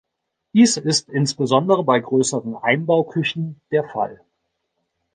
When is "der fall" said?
3.69-4.19